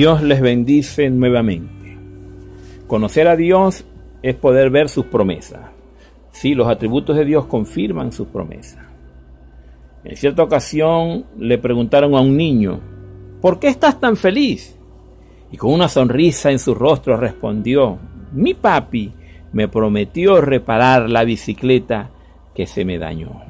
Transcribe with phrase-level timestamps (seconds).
[0.00, 1.98] Dios les bendice nuevamente.
[2.86, 3.84] Conocer a Dios
[4.22, 5.60] es poder ver sus promesas.
[6.30, 8.82] Sí, los atributos de Dios confirman sus promesas.
[10.02, 12.80] En cierta ocasión le preguntaron a un niño,
[13.42, 14.74] ¿por qué estás tan feliz?
[15.52, 17.98] Y con una sonrisa en su rostro respondió,
[18.32, 19.12] mi papi
[19.52, 22.08] me prometió reparar la bicicleta
[22.54, 23.42] que se me dañó.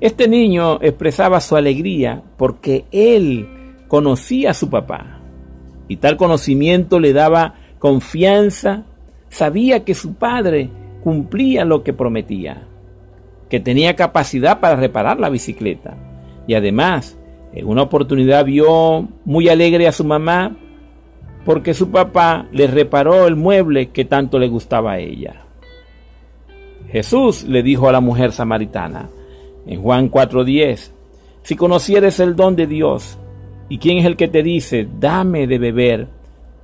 [0.00, 5.17] Este niño expresaba su alegría porque él conocía a su papá
[5.88, 8.84] y tal conocimiento le daba confianza,
[9.28, 10.70] sabía que su padre
[11.02, 12.66] cumplía lo que prometía,
[13.48, 15.96] que tenía capacidad para reparar la bicicleta
[16.46, 17.18] y además
[17.52, 20.56] en una oportunidad vio muy alegre a su mamá
[21.44, 25.44] porque su papá le reparó el mueble que tanto le gustaba a ella.
[26.90, 29.08] Jesús le dijo a la mujer samaritana
[29.66, 30.92] en Juan 4:10,
[31.42, 33.17] si conocieres el don de Dios
[33.68, 36.08] y quién es el que te dice, dame de beber,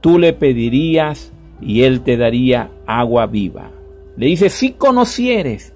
[0.00, 3.70] tú le pedirías y él te daría agua viva.
[4.16, 5.74] Le dice, si conocieres,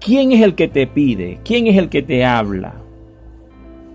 [0.00, 1.40] ¿quién es el que te pide?
[1.44, 2.74] ¿Quién es el que te habla?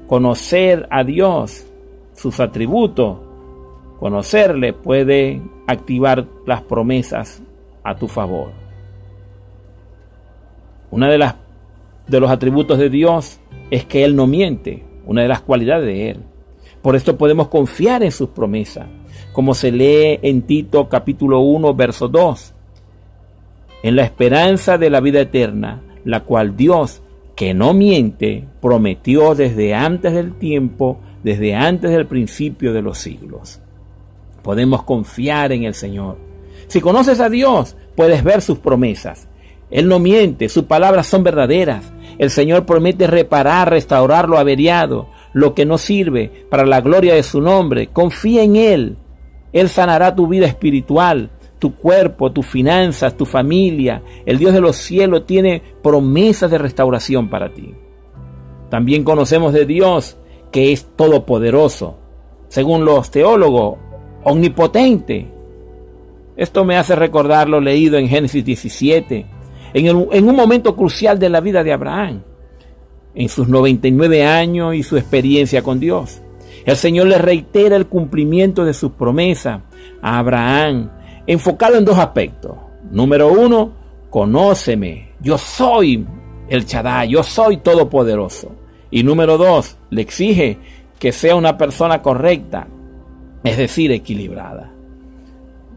[0.07, 1.65] Conocer a Dios,
[2.13, 3.17] sus atributos,
[4.03, 7.41] Conocerle puede activar las promesas
[7.85, 8.51] a tu favor.
[10.91, 11.35] Una de las
[12.07, 13.39] de los atributos de Dios
[13.71, 16.19] es que él no miente, una de las cualidades de él.
[16.83, 18.87] Por esto podemos confiar en sus promesas,
[19.31, 22.53] como se lee en Tito capítulo 1 verso 2.
[23.83, 27.01] En la esperanza de la vida eterna, la cual Dios,
[27.37, 33.61] que no miente, prometió desde antes del tiempo, desde antes del principio de los siglos.
[34.41, 36.17] Podemos confiar en el Señor.
[36.67, 39.29] Si conoces a Dios, puedes ver sus promesas.
[39.71, 41.93] Él no miente, sus palabras son verdaderas.
[42.17, 47.23] El Señor promete reparar, restaurar lo averiado, lo que no sirve para la gloria de
[47.23, 47.87] su nombre.
[47.87, 48.97] Confía en Él.
[49.51, 54.01] Él sanará tu vida espiritual, tu cuerpo, tus finanzas, tu familia.
[54.25, 57.73] El Dios de los cielos tiene promesas de restauración para ti.
[58.69, 60.17] También conocemos de Dios
[60.51, 61.97] que es todopoderoso.
[62.47, 63.77] Según los teólogos,
[64.23, 65.27] omnipotente.
[66.35, 69.25] Esto me hace recordar lo leído en Génesis 17,
[69.73, 72.23] en, en, un momento crucial de la vida de Abraham,
[73.15, 76.21] en sus 99 años y su experiencia con Dios.
[76.65, 79.61] El Señor le reitera el cumplimiento de sus promesas
[80.01, 80.89] a Abraham,
[81.27, 82.53] enfocado en dos aspectos.
[82.89, 83.73] Número uno,
[84.09, 86.05] conóceme, yo soy
[86.47, 88.51] el Chadá, yo soy todopoderoso.
[88.91, 90.57] Y número dos, le exige
[90.99, 92.67] que sea una persona correcta,
[93.43, 94.71] es decir, equilibrada.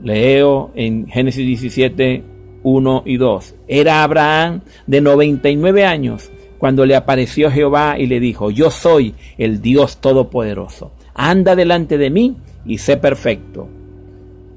[0.02, 2.22] Leo en Génesis 17,
[2.62, 3.54] 1 y 2.
[3.66, 9.60] Era Abraham de 99 años cuando le apareció Jehová y le dijo, yo soy el
[9.60, 10.92] Dios Todopoderoso.
[11.14, 13.68] Anda delante de mí y sé perfecto.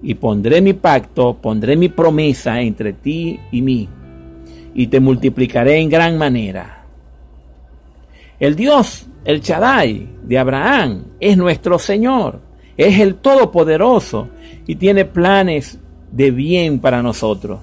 [0.02, 3.90] Y pondré mi pacto, pondré mi promesa entre ti y mí,
[4.74, 6.86] y te multiplicaré en gran manera.
[8.40, 12.50] El Dios, el Chadai de Abraham, es nuestro Señor
[12.80, 14.30] es el Todopoderoso
[14.66, 15.78] y tiene planes
[16.14, 17.60] de bien para nosotros.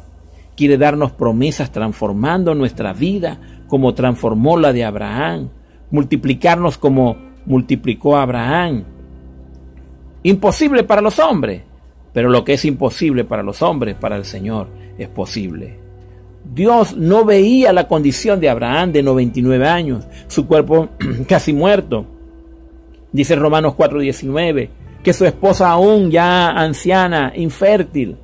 [0.54, 5.48] Quiere darnos promesas transformando nuestra vida como transformó la de Abraham,
[5.90, 7.16] multiplicarnos como
[7.46, 8.84] multiplicó Abraham.
[10.22, 11.62] Imposible para los hombres,
[12.12, 14.68] pero lo que es imposible para los hombres, para el Señor,
[14.98, 15.78] es posible.
[16.54, 20.88] Dios no veía la condición de Abraham de 99 años, su cuerpo
[21.28, 22.06] casi muerto.
[23.12, 24.68] Dice Romanos 4:19,
[25.02, 28.16] que su esposa aún ya anciana, infértil.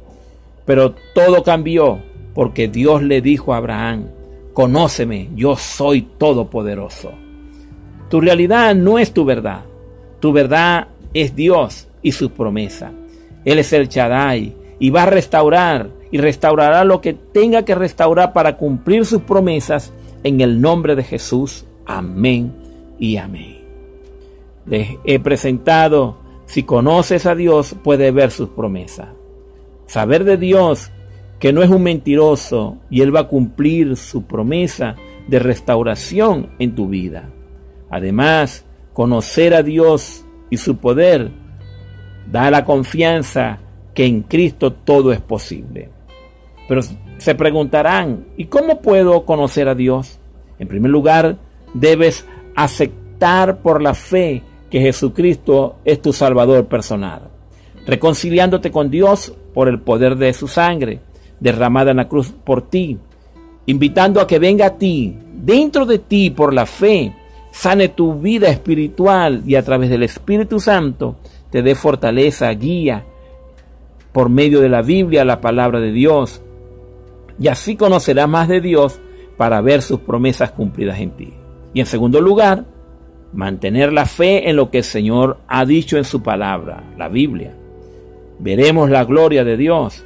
[0.65, 2.01] Pero todo cambió
[2.35, 4.07] porque Dios le dijo a Abraham,
[4.53, 7.13] conóceme, yo soy todopoderoso.
[8.09, 9.63] Tu realidad no es tu verdad,
[10.21, 12.93] tu verdad es Dios y sus promesas.
[13.45, 18.33] Él es el Chadai y va a restaurar y restaurará lo que tenga que restaurar
[18.33, 19.93] para cumplir sus promesas
[20.23, 21.65] en el nombre de Jesús.
[21.87, 22.53] Amén
[22.99, 23.63] y amén.
[24.67, 29.09] Les he presentado si conoces a Dios, puedes ver sus promesas.
[29.87, 30.91] Saber de Dios
[31.43, 34.95] que no es un mentiroso y Él va a cumplir su promesa
[35.27, 37.31] de restauración en tu vida.
[37.91, 41.33] Además, conocer a Dios y su poder
[42.31, 43.59] da la confianza
[43.93, 45.89] que en Cristo todo es posible.
[46.69, 46.81] Pero
[47.19, 50.21] se preguntarán, ¿y cómo puedo conocer a Dios?
[50.61, 51.39] En primer lugar,
[51.75, 52.25] debes
[52.55, 57.31] aceptar por la fe que Jesucristo es tu Salvador personal,
[57.85, 61.01] reconciliándote con Dios por el poder de su sangre
[61.43, 62.99] derramada en la cruz por ti,
[63.67, 67.13] invitando a que venga a ti, dentro de ti por la fe,
[67.51, 71.17] sane tu vida espiritual y a través del Espíritu Santo
[71.51, 73.05] te dé fortaleza, guía
[74.13, 76.43] por medio de la Biblia, la palabra de Dios.
[77.39, 79.01] Y así conocerás más de Dios
[79.37, 81.33] para ver sus promesas cumplidas en ti.
[81.75, 82.65] Y en segundo lugar,
[83.33, 87.57] mantener la fe en lo que el Señor ha dicho en su palabra, la Biblia.
[88.39, 90.05] Veremos la gloria de Dios.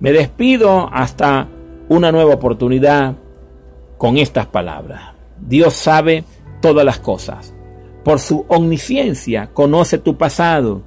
[0.00, 1.48] Me despido hasta
[1.88, 3.16] una nueva oportunidad
[3.96, 5.12] con estas palabras.
[5.40, 6.24] Dios sabe
[6.60, 7.54] todas las cosas.
[8.04, 10.82] Por su omnisciencia conoce tu pasado,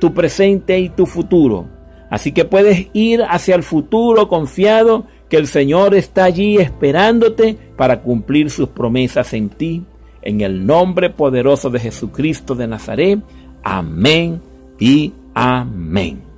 [0.00, 1.66] tu presente y tu futuro.
[2.10, 8.02] Así que puedes ir hacia el futuro confiado que el Señor está allí esperándote para
[8.02, 9.84] cumplir sus promesas en ti.
[10.22, 13.20] En el nombre poderoso de Jesucristo de Nazaret.
[13.62, 14.40] Amén
[14.78, 16.33] y amén.